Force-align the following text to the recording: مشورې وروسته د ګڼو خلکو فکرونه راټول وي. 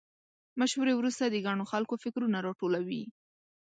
مشورې 0.59 0.93
وروسته 0.97 1.23
د 1.27 1.35
ګڼو 1.45 1.65
خلکو 1.71 1.93
فکرونه 2.03 2.37
راټول 2.47 2.73
وي. 2.87 3.03